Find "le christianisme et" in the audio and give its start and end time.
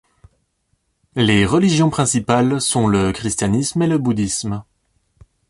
2.87-3.87